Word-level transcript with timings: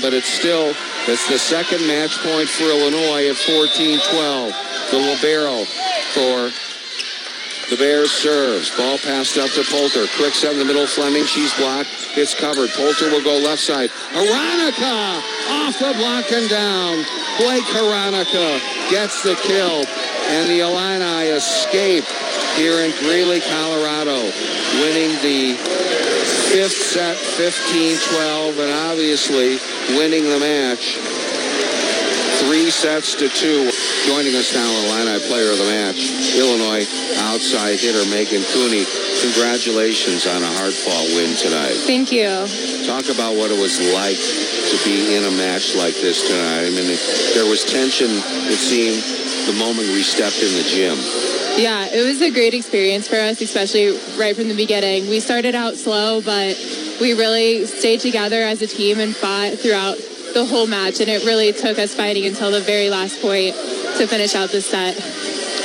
but 0.00 0.12
it's 0.14 0.28
still 0.28 0.74
it's 1.06 1.28
the 1.28 1.38
second 1.38 1.86
match 1.86 2.18
point 2.22 2.48
for 2.48 2.64
Illinois 2.64 3.28
at 3.28 3.36
14-12. 3.36 4.90
The 4.90 4.98
libero 4.98 5.64
for 6.12 6.50
the 7.70 7.76
Bears 7.76 8.10
serves. 8.10 8.74
Ball 8.76 8.98
passed 8.98 9.38
up 9.38 9.48
to 9.50 9.62
Poulter. 9.62 10.06
Quick 10.16 10.34
set 10.34 10.52
in 10.52 10.58
the 10.58 10.64
middle. 10.64 10.86
Fleming. 10.86 11.24
She's 11.24 11.54
blocked. 11.54 11.88
It's 12.16 12.34
covered. 12.34 12.70
Poulter 12.70 13.10
will 13.10 13.22
go 13.22 13.38
left 13.38 13.62
side. 13.62 13.90
Hranicka 14.10 15.22
off 15.48 15.78
the 15.78 15.94
block 15.96 16.30
and 16.32 16.50
down. 16.50 17.04
Blayke 17.38 17.70
Hranicka 17.70 18.90
gets 18.90 19.22
the 19.22 19.36
kill. 19.36 19.86
And 20.30 20.50
the 20.50 20.60
Illini 20.60 21.30
escape 21.30 22.04
here 22.56 22.78
in 22.84 22.90
Greeley, 22.98 23.40
Colorado, 23.40 24.18
winning 24.82 25.14
the 25.22 25.54
fifth 26.50 26.82
set 26.82 27.16
15-12 27.16 28.58
and 28.58 28.72
obviously 28.90 29.58
winning 29.96 30.24
the 30.24 30.38
match 30.40 30.98
three 32.42 32.70
sets 32.70 33.14
to 33.14 33.28
two. 33.28 33.70
Joining 34.08 34.34
us 34.34 34.54
now, 34.54 34.66
Illini 34.66 35.20
player 35.28 35.52
of 35.52 35.58
the 35.58 35.68
match, 35.68 36.10
Illinois 36.34 36.88
outside 37.28 37.78
hitter 37.78 38.02
Megan 38.08 38.42
Cooney. 38.50 38.82
Congratulations 39.20 40.26
on 40.26 40.42
a 40.42 40.52
hard-fought 40.58 41.06
win 41.14 41.36
tonight. 41.36 41.76
Thank 41.84 42.10
you. 42.10 42.48
Talk 42.88 43.12
about 43.12 43.36
what 43.36 43.52
it 43.52 43.60
was 43.60 43.78
like 43.92 44.18
to 44.18 44.76
be 44.82 45.14
in 45.14 45.24
a 45.28 45.30
match 45.30 45.76
like 45.76 45.94
this 46.00 46.26
tonight. 46.26 46.66
I 46.66 46.70
mean, 46.72 46.88
there 47.36 47.46
was 47.46 47.62
tension, 47.62 48.08
it 48.10 48.58
seemed, 48.58 49.04
the 49.46 49.54
moment 49.54 49.86
we 49.92 50.02
stepped 50.02 50.40
in 50.40 50.50
the 50.56 50.64
gym. 50.64 50.96
Yeah, 51.60 51.92
it 51.92 52.02
was 52.06 52.22
a 52.22 52.30
great 52.30 52.54
experience 52.54 53.06
for 53.06 53.16
us, 53.16 53.40
especially 53.42 53.92
right 54.18 54.34
from 54.34 54.48
the 54.48 54.56
beginning. 54.56 55.10
We 55.10 55.20
started 55.20 55.54
out 55.54 55.74
slow, 55.74 56.22
but 56.22 56.56
we 57.02 57.12
really 57.12 57.66
stayed 57.66 58.00
together 58.00 58.40
as 58.42 58.62
a 58.62 58.66
team 58.66 58.98
and 58.98 59.14
fought 59.14 59.58
throughout 59.58 59.98
the 60.32 60.46
whole 60.46 60.66
match, 60.66 61.00
and 61.00 61.10
it 61.10 61.26
really 61.26 61.52
took 61.52 61.78
us 61.78 61.94
fighting 61.94 62.24
until 62.24 62.50
the 62.50 62.60
very 62.60 62.88
last 62.88 63.20
point 63.20 63.54
to 63.98 64.06
finish 64.06 64.34
out 64.34 64.48
the 64.50 64.62
set. 64.62 64.96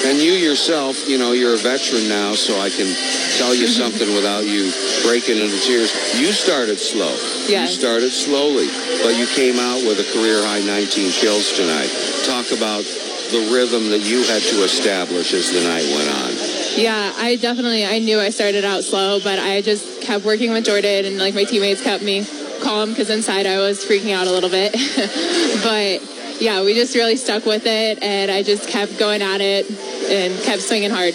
And 0.04 0.20
you 0.20 0.34
yourself, 0.34 1.08
you 1.08 1.18
know, 1.18 1.32
you're 1.32 1.56
a 1.56 1.64
veteran 1.64 2.10
now, 2.10 2.36
so 2.36 2.60
I 2.60 2.70
can 2.70 2.92
tell 3.40 3.56
you 3.56 3.68
something 3.82 4.14
without 4.14 4.44
you 4.44 4.72
breaking 5.08 5.40
into 5.40 5.60
tears. 5.62 5.96
You 6.20 6.34
started 6.34 6.78
slow. 6.78 7.16
Yes. 7.48 7.72
You 7.72 7.80
started 7.80 8.12
slowly, 8.12 8.68
but 9.00 9.16
you 9.16 9.28
came 9.32 9.60
out 9.60 9.80
with 9.88 10.04
a 10.04 10.08
career 10.12 10.44
high 10.44 10.60
19 10.60 11.12
kills 11.12 11.56
tonight. 11.56 11.88
Talk 12.28 12.52
about 12.52 12.84
the 13.32 13.50
rhythm 13.54 13.90
that 13.90 14.00
you 14.00 14.24
had 14.24 14.42
to 14.42 14.64
establish 14.64 15.34
as 15.34 15.52
the 15.52 15.62
night 15.62 15.86
went 15.94 16.10
on. 16.10 16.32
Yeah, 16.78 17.14
I 17.16 17.38
definitely 17.40 17.86
I 17.86 18.00
knew 18.00 18.20
I 18.20 18.30
started 18.30 18.66
out 18.66 18.84
slow, 18.84 19.20
but 19.20 19.40
I 19.40 19.62
just 19.62 20.02
kept 20.02 20.26
working 20.26 20.52
with 20.52 20.66
Jordan 20.66 21.06
and 21.06 21.18
like 21.18 21.34
my 21.34 21.44
teammates 21.44 21.82
kept 21.82 22.04
me 22.04 22.26
calm 22.62 22.90
because 22.90 23.10
inside 23.10 23.46
I 23.46 23.60
was 23.60 23.84
freaking 23.84 24.14
out 24.14 24.28
a 24.28 24.32
little 24.32 24.50
bit. 24.50 24.74
but 25.64 26.42
yeah, 26.42 26.64
we 26.64 26.74
just 26.74 26.96
really 26.96 27.16
stuck 27.16 27.46
with 27.46 27.66
it 27.66 28.04
and 28.04 28.30
I 28.30 28.44
just 28.44 28.68
kept 28.68 29.00
going 29.00 29.22
at 29.22 29.42
it 29.42 29.70
and 29.70 30.42
kept 30.44 30.62
swinging 30.62 30.92
hard. 30.92 31.14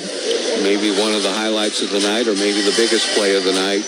Maybe 0.62 0.90
one 0.90 1.14
of 1.14 1.22
the 1.22 1.32
highlights 1.32 1.82
of 1.82 1.90
the 1.90 2.00
night 2.00 2.26
or 2.26 2.34
maybe 2.34 2.60
the 2.60 2.74
biggest 2.76 3.14
play 3.16 3.36
of 3.36 3.44
the 3.44 3.54
night. 3.54 3.86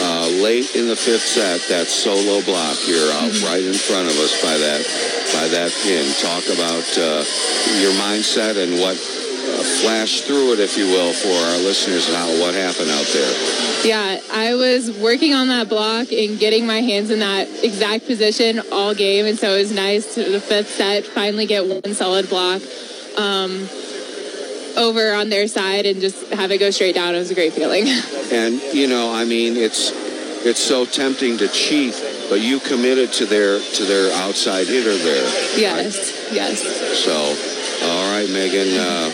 Uh, 0.00 0.28
late 0.40 0.74
in 0.74 0.86
the 0.86 0.96
fifth 0.96 1.26
set, 1.26 1.60
that 1.68 1.86
solo 1.86 2.40
block 2.42 2.76
here 2.78 3.10
out 3.20 3.28
mm-hmm. 3.28 3.44
right 3.44 3.64
in 3.64 3.74
front 3.74 4.08
of 4.08 4.16
us 4.16 4.32
by 4.40 4.56
that 4.56 4.80
by 5.34 5.46
that 5.48 5.70
pin. 5.82 6.06
Talk 6.22 6.46
about 6.46 6.86
uh, 6.96 7.20
your 7.82 7.92
mindset 7.98 8.56
and 8.56 8.80
what 8.80 8.96
uh, 8.96 9.62
flash 9.82 10.22
through 10.22 10.54
it, 10.54 10.60
if 10.60 10.78
you 10.78 10.86
will, 10.86 11.12
for 11.12 11.28
our 11.32 11.58
listeners 11.58 12.06
and 12.06 12.16
how 12.16 12.28
what 12.40 12.54
happened 12.54 12.90
out 12.90 13.06
there. 13.12 13.60
Yeah, 13.84 14.20
I 14.32 14.54
was 14.54 14.90
working 14.98 15.34
on 15.34 15.48
that 15.48 15.68
block 15.68 16.12
and 16.12 16.38
getting 16.38 16.66
my 16.66 16.80
hands 16.80 17.10
in 17.10 17.20
that 17.20 17.48
exact 17.64 18.06
position 18.06 18.60
all 18.72 18.94
game, 18.94 19.26
and 19.26 19.38
so 19.38 19.54
it 19.54 19.58
was 19.58 19.72
nice 19.72 20.14
to 20.14 20.24
the 20.24 20.40
fifth 20.40 20.70
set 20.70 21.04
finally 21.04 21.46
get 21.46 21.66
one 21.66 21.94
solid 21.94 22.28
block. 22.28 22.62
Um, 23.18 23.68
over 24.76 25.12
on 25.12 25.28
their 25.28 25.46
side 25.48 25.86
and 25.86 26.00
just 26.00 26.32
have 26.32 26.50
it 26.50 26.58
go 26.58 26.70
straight 26.70 26.94
down. 26.94 27.14
It 27.14 27.18
was 27.18 27.30
a 27.30 27.34
great 27.34 27.52
feeling. 27.52 27.86
And 28.30 28.62
you 28.72 28.86
know, 28.86 29.12
I 29.12 29.24
mean, 29.24 29.56
it's 29.56 29.90
it's 30.46 30.62
so 30.62 30.84
tempting 30.84 31.38
to 31.38 31.48
cheat, 31.48 32.00
but 32.28 32.40
you 32.40 32.60
committed 32.60 33.12
to 33.14 33.26
their 33.26 33.58
to 33.58 33.84
their 33.84 34.12
outside 34.22 34.68
hitter 34.68 34.96
there. 34.96 35.58
Yes, 35.58 35.98
right? 36.28 36.34
yes. 36.34 36.62
So, 37.04 37.12
all 37.12 38.12
right, 38.12 38.30
Megan. 38.30 38.68
Uh, 38.78 39.10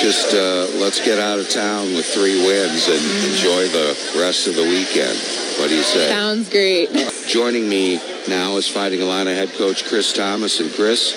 just 0.00 0.34
uh, 0.34 0.66
let's 0.78 1.04
get 1.04 1.18
out 1.18 1.38
of 1.38 1.48
town 1.48 1.94
with 1.94 2.06
three 2.06 2.36
wins 2.46 2.88
and 2.88 3.00
mm-hmm. 3.00 3.32
enjoy 3.32 3.68
the 3.68 4.20
rest 4.20 4.46
of 4.46 4.54
the 4.54 4.62
weekend. 4.62 5.18
What 5.58 5.68
do 5.68 5.76
you 5.76 5.82
say? 5.82 6.08
Sounds 6.08 6.50
great. 6.50 6.90
Joining 7.26 7.68
me 7.68 8.00
now 8.28 8.56
is 8.56 8.68
Fighting 8.68 9.00
Illini 9.00 9.34
head 9.34 9.52
coach 9.54 9.84
Chris 9.86 10.12
Tamas. 10.12 10.60
And 10.60 10.70
Chris, 10.72 11.14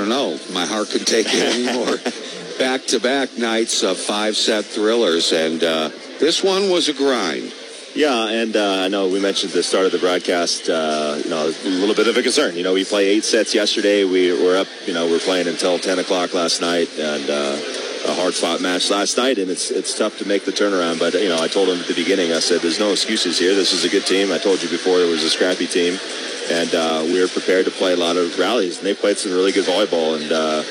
don't 0.00 0.08
know, 0.08 0.38
my 0.52 0.66
heart 0.66 0.90
can 0.90 1.04
take 1.04 1.26
it 1.28 1.68
anymore. 1.68 1.98
back 2.58 2.86
to 2.86 3.00
back 3.00 3.36
nights 3.38 3.82
of 3.82 3.98
five 3.98 4.36
set 4.36 4.64
thrillers. 4.64 5.32
And 5.32 5.62
uh, 5.62 5.90
this 6.18 6.42
one 6.42 6.70
was 6.70 6.88
a 6.88 6.94
grind. 6.94 7.52
Yeah, 7.94 8.28
and 8.28 8.54
uh, 8.54 8.82
I 8.84 8.88
know 8.88 9.08
we 9.08 9.20
mentioned 9.20 9.50
at 9.50 9.56
the 9.56 9.62
start 9.62 9.84
of 9.86 9.92
the 9.92 9.98
broadcast, 9.98 10.68
uh, 10.68 11.20
you 11.22 11.28
know, 11.28 11.46
a 11.48 11.68
little 11.68 11.94
bit 11.94 12.06
of 12.06 12.16
a 12.16 12.22
concern. 12.22 12.56
You 12.56 12.62
know, 12.62 12.72
we 12.72 12.84
played 12.84 13.08
eight 13.08 13.24
sets 13.24 13.52
yesterday. 13.54 14.04
We 14.04 14.30
were 14.32 14.56
up, 14.56 14.68
you 14.86 14.94
know, 14.94 15.06
we 15.06 15.16
are 15.16 15.20
playing 15.20 15.48
until 15.48 15.78
10 15.78 15.98
o'clock 15.98 16.32
last 16.32 16.60
night, 16.60 16.88
and 16.98 17.28
uh, 17.28 17.56
a 18.06 18.14
hard 18.14 18.34
fought 18.34 18.60
match 18.60 18.90
last 18.90 19.16
night, 19.16 19.38
and 19.38 19.50
it's 19.50 19.70
it's 19.70 19.96
tough 19.96 20.18
to 20.18 20.26
make 20.26 20.44
the 20.44 20.52
turnaround. 20.52 20.98
But 20.98 21.14
you 21.14 21.28
know, 21.28 21.40
I 21.40 21.48
told 21.48 21.68
them 21.68 21.80
at 21.80 21.86
the 21.86 21.94
beginning, 21.94 22.32
I 22.32 22.40
said, 22.40 22.60
"There's 22.60 22.80
no 22.80 22.92
excuses 22.92 23.38
here. 23.38 23.54
This 23.54 23.72
is 23.72 23.84
a 23.84 23.88
good 23.88 24.06
team." 24.06 24.32
I 24.32 24.38
told 24.38 24.62
you 24.62 24.68
before 24.68 25.00
it 25.00 25.08
was 25.08 25.22
a 25.24 25.30
scrappy 25.30 25.66
team, 25.66 25.98
and 26.50 26.74
uh, 26.74 27.02
we 27.04 27.20
were 27.20 27.28
prepared 27.28 27.64
to 27.66 27.70
play 27.70 27.92
a 27.92 27.96
lot 27.96 28.16
of 28.16 28.38
rallies, 28.38 28.78
and 28.78 28.86
they 28.86 28.94
played 28.94 29.18
some 29.18 29.32
really 29.32 29.52
good 29.52 29.64
volleyball, 29.64 30.20
and 30.20 30.32
uh, 30.32 30.62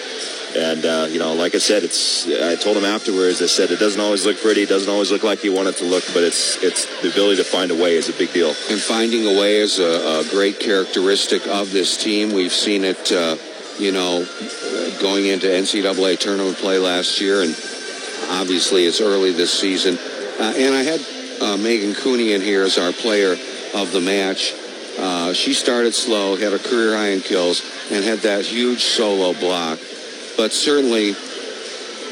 and 0.56 0.86
uh, 0.86 1.08
you 1.10 1.20
know, 1.20 1.34
like 1.34 1.54
I 1.54 1.60
said, 1.60 1.84
it's. 1.84 2.28
I 2.28 2.56
told 2.56 2.78
him 2.78 2.86
afterwards. 2.86 3.42
I 3.42 3.46
said 3.46 3.70
it 3.70 3.80
doesn't 3.80 4.02
always 4.02 4.26
look 4.26 4.42
pretty. 4.42 4.64
It 4.64 4.70
doesn't 4.70 4.92
always 4.92 5.12
look 5.12 5.24
like 5.24 5.44
you 5.44 5.54
want 5.54 5.68
it 5.68 5.78
to 5.78 5.86
look, 5.86 6.04
but 6.14 6.24
it's 6.24 6.62
it's 6.64 7.02
the 7.02 7.12
ability 7.12 7.38
to 7.38 7.44
find 7.44 7.72
a 7.72 7.76
way 7.76 7.96
is 7.96 8.10
a 8.10 8.14
big 8.14 8.34
deal. 8.34 8.50
And 8.70 8.80
finding 8.80 9.28
a 9.28 9.40
way 9.40 9.58
is 9.58 9.80
a, 9.80 9.84
a 10.22 10.24
great 10.32 10.60
characteristic 10.60 11.46
of 11.48 11.72
this 11.72 12.02
team. 12.02 12.34
We've 12.34 12.52
seen 12.52 12.84
it, 12.84 13.12
uh, 13.12 13.38
you 13.80 13.92
know, 13.92 14.26
going 15.02 15.26
into 15.26 15.48
NCAA 15.48 16.20
tournament 16.20 16.58
play 16.58 16.78
last 16.78 17.20
year, 17.22 17.42
and 17.42 17.52
obviously 18.30 18.86
it's 18.86 19.02
early 19.02 19.32
this 19.32 19.58
season. 19.58 19.98
Uh, 20.40 20.54
and 20.56 20.76
I 20.76 20.84
had 20.84 21.02
uh, 21.42 21.58
Megan 21.58 21.96
Cooney 21.96 22.34
in 22.34 22.42
here 22.42 22.64
as 22.64 22.78
our 22.78 22.92
player 22.92 23.34
of 23.74 23.92
the 23.92 24.02
match. 24.02 24.54
Uh, 24.98 25.34
she 25.34 25.54
started 25.54 25.94
slow, 25.94 26.36
had 26.36 26.54
a 26.54 26.60
career 26.60 26.96
high 26.96 27.10
in 27.10 27.22
kills, 27.22 27.64
and 27.92 28.04
had 28.04 28.20
that 28.20 28.46
huge 28.46 28.84
solo 28.84 29.34
block 29.34 29.80
but 30.40 30.54
certainly, 30.54 31.16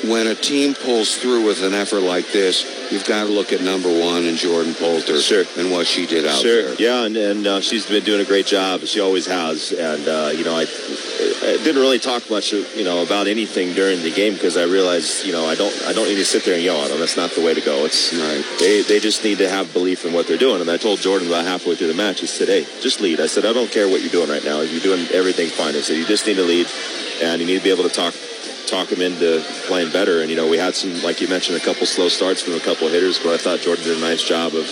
when 0.06 0.28
a 0.28 0.35
team 0.35 0.74
pulls 0.74 1.18
through 1.18 1.46
with 1.46 1.63
an 1.63 1.74
effort 1.74 2.02
like 2.02 2.31
this, 2.31 2.91
you've 2.91 3.06
got 3.06 3.25
to 3.25 3.30
look 3.30 3.52
at 3.52 3.62
number 3.62 3.90
one 3.90 4.25
and 4.25 4.38
Jordan 4.38 4.74
Poulter 4.75 5.19
sure. 5.19 5.44
and 5.58 5.72
what 5.72 5.88
she 5.88 6.06
did 6.06 6.25
out 6.25 6.41
sure. 6.41 6.63
there. 6.63 6.75
Yeah, 6.75 7.06
and, 7.06 7.18
and 7.18 7.47
uh, 7.47 7.62
she's 7.62 7.85
been 7.85 8.03
doing 8.03 8.22
a 8.22 8.25
great 8.25 8.46
job. 8.46 8.81
She 8.81 9.00
always 9.00 9.25
has. 9.25 9.72
And, 9.72 10.07
uh, 10.07 10.31
you 10.34 10.44
know, 10.44 10.56
I, 10.56 10.62
I, 10.62 11.57
didn't 11.63 11.81
really 11.81 12.00
talk 12.00 12.30
much, 12.30 12.53
you 12.53 12.84
know, 12.84 13.03
about 13.03 13.28
anything 13.28 13.74
during 13.74 14.02
the 14.03 14.12
game 14.12 14.34
because 14.34 14.56
I 14.56 14.63
realized, 14.63 15.25
you 15.25 15.31
know, 15.31 15.46
I 15.46 15.56
don't 15.56 15.74
I 15.86 15.94
don't 15.94 16.07
need 16.07 16.16
to 16.16 16.25
sit 16.25 16.46
there 16.46 16.56
and 16.56 16.63
yell 16.63 16.81
at 16.84 16.90
them. 16.90 17.00
That's 17.00 17.18
not 17.18 17.31
the 17.31 17.44
way 17.44 17.53
to 17.53 17.62
go. 17.62 17.86
It's 17.86 18.13
right. 18.13 18.44
they, 18.59 18.81
they 18.84 19.00
just 19.00 19.24
need 19.24 19.40
to 19.40 19.50
have 19.50 19.74
belief 19.74 20.06
in 20.06 20.13
what 20.13 20.28
they're 20.28 20.38
doing. 20.38 20.62
And 20.62 20.69
I 20.69 20.78
told 20.78 21.00
Jordan 21.00 21.28
about 21.28 21.46
halfway 21.46 21.75
through 21.75 21.88
the 21.88 21.94
match, 21.94 22.22
he 22.22 22.28
said, 22.28 22.47
hey, 22.47 22.66
just 22.81 23.02
lead. 23.02 23.19
I 23.19 23.28
said, 23.28 23.46
I 23.46 23.53
don't 23.53 23.72
care 23.72 23.88
what 23.88 24.02
you're 24.02 24.12
doing 24.12 24.30
right 24.30 24.44
now. 24.44 24.62
You're 24.62 24.81
doing 24.81 25.07
everything 25.13 25.50
fine. 25.50 25.75
I 25.75 25.81
said, 25.81 25.97
you 25.97 26.06
just 26.06 26.28
need 26.28 26.36
to 26.36 26.44
lead 26.44 26.68
and 27.22 27.41
you 27.41 27.47
need 27.47 27.57
to 27.57 27.63
be 27.63 27.72
able 27.72 27.84
to 27.84 27.94
talk 27.94 28.13
talk 28.67 28.91
him 28.91 29.01
into 29.01 29.44
playing 29.67 29.91
better. 29.91 30.22
And 30.22 30.29
you 30.29 30.35
know, 30.35 30.47
we 30.47 30.57
had 30.57 30.75
some, 30.75 31.01
like 31.01 31.22
you 31.22 31.28
mentioned, 31.28 31.57
a 31.57 31.63
couple 31.63 31.85
slow 31.85 32.09
starts 32.09 32.41
from 32.41 32.53
a 32.53 32.59
couple 32.59 32.88
of 32.88 32.94
hitters, 32.94 33.19
but 33.19 33.33
I 33.33 33.38
thought 33.38 33.59
Jordan 33.59 33.83
did 33.83 33.97
a 33.97 34.01
nice 34.01 34.23
job 34.23 34.53
of 34.53 34.67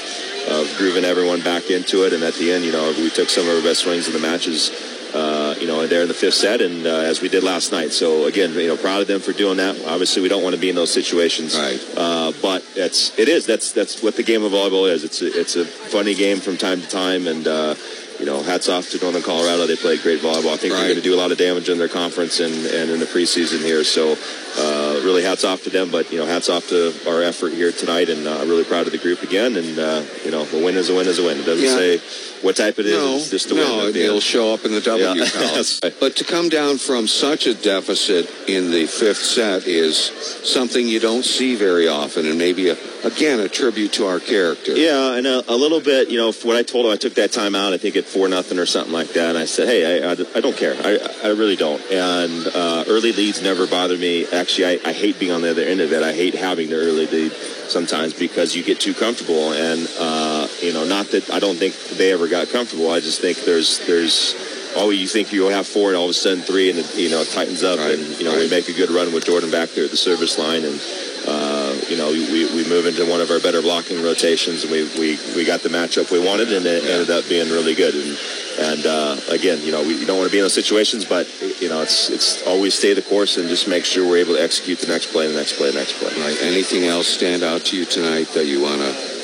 of 0.47 0.72
grooving 0.78 1.06
everyone 1.06 1.41
back 1.41 1.72
into 1.72 2.05
it. 2.05 2.13
And 2.13 2.23
at 2.23 2.35
the 2.35 2.51
end, 2.51 2.63
you 2.66 2.72
know, 2.72 2.94
we 2.97 3.09
took 3.09 3.29
some 3.29 3.47
of 3.47 3.55
our 3.55 3.63
best 3.63 3.81
swings 3.81 4.07
in 4.07 4.13
the 4.13 4.19
matches. 4.19 4.70
Uh, 5.16 5.55
you 5.61 5.66
know, 5.66 5.87
there 5.87 6.02
in 6.02 6.09
the 6.09 6.14
fifth 6.14 6.34
set, 6.34 6.59
and 6.59 6.85
uh, 6.85 6.90
as 6.90 7.22
we 7.22 7.29
did 7.29 7.41
last 7.41 7.72
night. 7.72 7.93
So 7.93 8.25
again, 8.25 8.52
you 8.52 8.67
know, 8.67 8.75
proud 8.75 9.02
of 9.02 9.08
them 9.08 9.22
for 9.22 9.31
doing 9.31 9.58
that. 9.58 9.81
Obviously, 9.85 10.22
we 10.22 10.28
don't 10.28 10.43
want 10.43 10.55
to 10.55 10.59
be 10.59 10.70
in 10.70 10.75
those 10.75 10.91
situations, 10.91 11.58
right? 11.58 11.79
Uh, 11.96 12.34
but 12.41 12.66
it's 12.75 13.17
it 13.17 13.29
is 13.29 13.46
that's 13.46 13.72
that's 13.72 14.03
what 14.03 14.17
the 14.17 14.23
game 14.23 14.43
of 14.43 14.52
volleyball 14.52 14.91
is. 14.91 15.05
It's 15.05 15.22
a, 15.22 15.28
it's 15.28 15.55
a 15.55 15.64
funny 15.64 16.16
game 16.16 16.40
from 16.41 16.58
time 16.58 16.81
to 16.81 16.87
time, 16.90 17.28
and 17.28 17.47
uh, 17.47 17.75
you 18.20 18.26
know, 18.26 18.41
hats 18.44 18.70
off 18.70 18.90
to 18.91 19.00
Northern 19.00 19.22
Colorado. 19.22 19.67
They 19.67 19.76
played 19.76 20.02
great 20.02 20.22
volleyball. 20.22 20.53
I 20.53 20.58
think 20.58 20.73
right. 20.73 20.79
they're 20.79 20.90
going 20.94 20.96
to 20.96 21.02
do 21.02 21.14
a 21.16 21.20
lot 21.20 21.32
of 21.32 21.38
damage 21.38 21.70
in 21.70 21.78
their 21.78 21.90
conference 21.90 22.40
and, 22.40 22.53
and 22.53 22.90
in 22.91 23.00
the 23.00 23.06
preseason 23.06 23.59
here. 23.59 23.84
So, 23.84 24.17
uh, 24.58 25.02
really 25.03 25.23
hats 25.23 25.44
off 25.44 25.64
to 25.64 25.70
them. 25.70 25.91
But 25.91 26.12
you 26.12 26.20
know, 26.20 26.26
hats 26.26 26.50
off 26.50 26.70
to 26.70 26.94
our 27.08 27.22
effort 27.22 27.53
here 27.53 27.72
tonight, 27.72 28.09
and 28.09 28.28
uh, 28.28 28.40
I'm 28.40 28.50
really 28.50 28.64
proud 28.64 28.85
of 28.85 28.91
the 28.91 28.97
group 28.97 29.22
again. 29.22 29.56
And 29.58 29.78
uh, 29.78 30.03
you 30.23 30.32
know, 30.32 30.47
a 30.47 30.64
win 30.64 30.76
is 30.76 30.90
a 30.90 30.96
win 30.96 31.08
is 31.08 31.20
a 31.20 31.23
win. 31.23 31.38
It 31.40 31.46
doesn't 31.46 31.66
Yeah. 31.66 31.76
say 31.76 32.34
what 32.46 32.56
type 32.56 32.78
it 32.78 32.86
is. 32.86 32.94
No, 32.94 33.16
it's 33.16 33.32
just 33.32 33.50
a 33.50 33.56
no, 33.56 33.78
win. 33.86 33.96
it'll 33.96 34.20
show 34.20 34.53
up 34.53 34.66
in 34.66 34.72
the 34.72 34.80
W 34.80 35.03
Yeah, 35.03 35.64
right. 35.84 35.96
But 36.00 36.16
to 36.18 36.24
come 36.24 36.47
down 36.47 36.78
from 36.78 37.08
such 37.08 37.47
a 37.47 37.56
deficit 37.56 38.30
in 38.47 38.70
the 38.70 38.86
fifth 38.86 39.18
set 39.18 39.66
is 39.66 39.97
something 39.97 40.88
you 40.88 41.00
don't 41.00 41.26
see 41.26 41.56
very 41.56 41.88
often, 41.88 42.28
and 42.28 42.38
maybe 42.38 42.70
a, 42.70 42.78
again 43.03 43.40
a 43.40 43.50
tribute 43.50 43.94
to 43.94 44.06
our 44.06 44.20
character. 44.20 44.78
Yeah, 44.78 45.16
and 45.16 45.26
a, 45.26 45.52
a 45.52 45.58
little 45.58 45.82
bit, 45.82 46.09
you 46.12 46.18
know, 46.18 46.32
what 46.44 46.56
I 46.56 46.62
told 46.62 46.86
him, 46.86 46.92
I 46.92 46.97
took 46.97 47.16
that 47.16 47.32
time 47.32 47.56
out, 47.56 47.74
I 47.74 47.80
think 47.80 47.96
at 47.96 48.06
4 48.06 48.28
nothing 48.28 48.59
or 48.59 48.68
something 48.68 48.94
like 48.94 49.14
that. 49.14 49.30
And 49.30 49.38
I 49.40 49.46
said, 49.46 49.68
hey, 49.68 50.03
I, 50.03 50.12
I, 50.12 50.12
I 50.12 50.42
don't 50.42 50.56
care. 50.56 50.76
I, 50.78 51.00
I 51.24 51.28
really 51.30 51.56
don't. 51.56 51.82
And 51.92 52.47
uh, 52.53 52.84
early 52.88 53.12
leads 53.12 53.42
never 53.42 53.66
bother 53.66 53.97
me. 53.97 54.28
Actually, 54.32 54.80
I, 54.80 54.90
I 54.90 54.94
hate 54.94 55.20
being 55.20 55.32
on 55.32 55.42
the 55.42 55.50
other 55.50 55.64
end 55.64 55.82
of 55.82 55.92
it. 55.92 56.03
I 56.03 56.14
hate 56.14 56.36
having 56.36 56.70
the 56.70 56.76
early 56.76 57.08
lead 57.08 57.32
sometimes 57.70 58.14
because 58.14 58.56
you 58.56 58.64
get 58.64 58.79
too 58.79 58.94
comfortable. 58.94 59.53
And, 59.53 59.88
uh, 60.00 60.47
you 60.62 60.73
know, 60.73 60.85
not 60.85 61.08
that 61.12 61.29
I 61.32 61.40
don't 61.40 61.58
think 61.58 61.73
they 61.97 62.12
ever 62.12 62.28
got 62.28 62.50
comfortable. 62.50 62.91
I 62.91 63.00
just 63.00 63.22
think 63.22 63.40
there's, 63.46 63.79
there's, 63.88 64.35
oh, 64.76 64.90
you 64.90 65.08
think 65.08 65.32
you'll 65.32 65.50
have 65.50 65.67
four 65.67 65.90
and 65.90 65.97
all 65.97 66.06
of 66.06 66.12
a 66.12 66.14
sudden 66.14 66.41
three 66.41 66.70
and, 66.70 66.79
it, 66.79 66.96
you 66.96 67.09
know, 67.09 67.22
it 67.22 67.29
tightens 67.29 67.64
up. 67.64 67.79
Right, 67.79 67.97
and, 67.97 68.20
you 68.20 68.26
know, 68.26 68.35
we 68.35 68.50
make 68.50 68.70
a 68.70 68.73
good 68.73 68.91
run 68.91 69.14
with 69.14 69.26
Jordan 69.26 69.52
back 69.52 69.70
there 69.70 69.85
at 69.85 69.91
the 69.91 69.97
service 69.97 70.38
line. 70.38 70.64
And, 70.64 70.82
uh, 71.28 71.76
you 71.90 71.97
know, 71.97 72.12
we, 72.12 72.46
we 72.53 72.70
move 72.70 72.85
into 72.85 73.09
one 73.09 73.20
of 73.20 73.32
our 73.32 73.40
better 73.40 73.62
blocking 73.62 74.03
rotations, 74.03 74.64
and 74.64 74.72
we, 74.72 74.84
we, 75.00 75.18
we 75.35 75.44
got 75.44 75.61
the 75.61 75.70
matchup 75.70 76.11
we 76.11 76.20
wanted, 76.20 76.53
and 76.53 76.66
it 76.66 76.84
ended 76.84 77.09
up 77.09 77.28
being 77.28 77.50
really 77.50 77.73
good. 77.73 77.96
And 77.96 78.18
and 78.59 78.85
uh, 78.85 79.17
again, 79.29 79.61
you 79.61 79.72
know, 79.72 79.81
we 79.81 79.99
you 79.99 80.05
don't 80.05 80.17
want 80.17 80.29
to 80.29 80.31
be 80.31 80.40
in 80.40 80.43
those 80.43 80.53
situations, 80.53 81.05
but 81.05 81.28
you 81.59 81.69
know, 81.69 81.81
it's 81.81 82.09
it's 82.09 82.46
always 82.47 82.73
stay 82.73 82.93
the 82.93 83.02
course 83.02 83.37
and 83.37 83.49
just 83.49 83.67
make 83.67 83.85
sure 83.85 84.07
we're 84.07 84.17
able 84.17 84.35
to 84.35 84.41
execute 84.41 84.79
the 84.79 84.87
next 84.87 85.11
play, 85.11 85.28
the 85.28 85.37
next 85.37 85.57
play, 85.57 85.72
the 85.72 85.78
next 85.78 85.99
play. 85.99 86.09
Right. 86.09 86.37
Anything 86.41 86.85
else 86.85 87.07
stand 87.07 87.43
out 87.43 87.61
to 87.66 87.78
you 87.78 87.85
tonight 87.85 88.28
that 88.34 88.46
you 88.46 88.61
want 88.61 88.81
to 88.81 89.16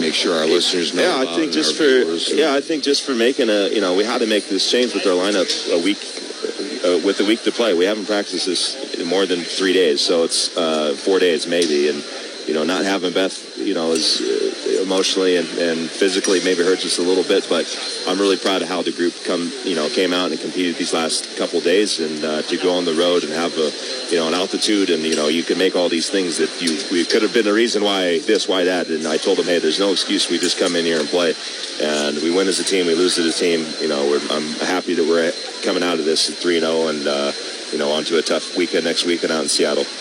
make 0.00 0.14
sure 0.14 0.34
our 0.36 0.46
listeners 0.46 0.94
know? 0.94 1.02
Yeah, 1.02 1.30
I 1.30 1.36
think 1.36 1.52
just 1.52 1.76
for 1.76 2.34
yeah, 2.34 2.54
I 2.54 2.60
think 2.60 2.82
just 2.82 3.04
for 3.04 3.14
making 3.14 3.50
a 3.50 3.68
you 3.68 3.80
know 3.80 3.94
we 3.94 4.04
had 4.04 4.20
to 4.20 4.26
make 4.26 4.48
this 4.48 4.70
change 4.70 4.94
with 4.94 5.06
our 5.06 5.12
lineup 5.12 5.48
a 5.72 5.82
week 5.82 5.98
uh, 6.84 7.04
with 7.04 7.20
a 7.20 7.24
week 7.24 7.42
to 7.44 7.52
play. 7.52 7.74
We 7.74 7.84
haven't 7.84 8.06
practiced 8.06 8.46
this 8.46 8.94
in 8.98 9.06
more 9.06 9.26
than 9.26 9.40
three 9.40 9.72
days, 9.72 10.00
so 10.00 10.24
it's 10.24 10.56
uh, 10.56 10.94
four 10.94 11.18
days 11.18 11.46
maybe, 11.46 11.88
and 11.88 12.02
you 12.46 12.54
know 12.54 12.64
not 12.64 12.84
having 12.84 13.12
Beth 13.12 13.58
you 13.58 13.74
know 13.74 13.92
is 13.92 14.20
emotionally 14.90 15.36
and, 15.36 15.46
and 15.58 15.88
physically 15.88 16.40
maybe 16.42 16.64
hurts 16.64 16.84
us 16.84 16.98
a 16.98 17.02
little 17.02 17.22
bit, 17.22 17.46
but 17.48 17.64
I'm 18.08 18.18
really 18.18 18.36
proud 18.36 18.62
of 18.62 18.68
how 18.68 18.82
the 18.82 18.90
group 18.90 19.14
come 19.24 19.52
you 19.64 19.76
know 19.76 19.88
came 19.88 20.12
out 20.12 20.32
and 20.32 20.40
competed 20.40 20.74
these 20.74 20.92
last 20.92 21.36
couple 21.38 21.60
days, 21.60 22.00
and 22.00 22.24
uh, 22.24 22.42
to 22.42 22.56
go 22.56 22.76
on 22.76 22.84
the 22.84 22.94
road 22.94 23.22
and 23.22 23.32
have 23.32 23.54
a 23.56 23.70
you 24.10 24.18
know 24.18 24.26
an 24.26 24.34
altitude, 24.34 24.90
and 24.90 25.02
you 25.04 25.14
know 25.14 25.28
you 25.28 25.44
can 25.44 25.58
make 25.58 25.76
all 25.76 25.88
these 25.88 26.10
things 26.10 26.38
that 26.38 26.50
you 26.60 26.74
we 26.90 27.04
could 27.04 27.22
have 27.22 27.32
been 27.32 27.44
the 27.44 27.52
reason 27.52 27.84
why 27.84 28.18
this, 28.26 28.48
why 28.48 28.64
that, 28.64 28.88
and 28.88 29.06
I 29.06 29.16
told 29.16 29.38
them, 29.38 29.46
hey, 29.46 29.60
there's 29.60 29.78
no 29.78 29.92
excuse. 29.92 30.28
We 30.28 30.38
just 30.38 30.58
come 30.58 30.74
in 30.74 30.84
here 30.84 30.98
and 30.98 31.08
play, 31.08 31.34
and 31.80 32.16
we 32.18 32.34
win 32.34 32.48
as 32.48 32.58
a 32.58 32.64
team, 32.64 32.86
we 32.86 32.94
lose 32.94 33.16
as 33.18 33.26
a 33.26 33.38
team. 33.38 33.64
You 33.80 33.88
know, 33.88 34.18
I'm 34.30 34.48
happy 34.66 34.94
that 34.94 35.06
we're 35.06 35.30
coming 35.62 35.84
out 35.84 36.00
of 36.00 36.04
this 36.04 36.28
at 36.30 36.36
three 36.36 36.56
and 36.56 36.66
zero, 36.66 36.88
and 36.88 37.06
uh, 37.06 37.32
you 37.70 37.78
know 37.78 37.92
onto 37.92 38.16
a 38.16 38.22
tough 38.22 38.56
weekend 38.56 38.84
next 38.84 39.04
weekend 39.04 39.30
out 39.30 39.42
in 39.42 39.48
Seattle. 39.48 39.86